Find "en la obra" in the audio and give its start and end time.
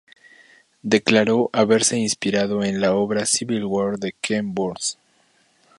2.63-3.27